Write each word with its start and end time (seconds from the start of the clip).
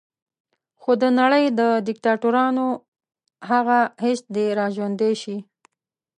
خو 0.81 0.91
د 1.01 1.03
نړۍ 1.19 1.45
د 1.59 1.61
دیکتاتورانو 1.87 2.67
هغه 3.49 3.79
حس 4.03 4.19
دې 4.35 4.45
را 4.59 4.67
ژوندی 4.75 5.13
شي. 5.21 5.37